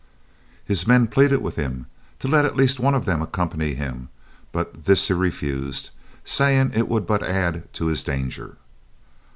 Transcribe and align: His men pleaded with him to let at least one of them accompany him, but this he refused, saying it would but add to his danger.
His 0.65 0.87
men 0.87 1.05
pleaded 1.05 1.41
with 1.43 1.57
him 1.57 1.85
to 2.17 2.27
let 2.27 2.43
at 2.43 2.55
least 2.55 2.79
one 2.79 2.95
of 2.95 3.05
them 3.05 3.21
accompany 3.21 3.75
him, 3.75 4.09
but 4.51 4.85
this 4.85 5.07
he 5.09 5.13
refused, 5.13 5.91
saying 6.25 6.71
it 6.73 6.87
would 6.87 7.05
but 7.05 7.21
add 7.21 7.71
to 7.73 7.85
his 7.85 8.01
danger. 8.01 8.57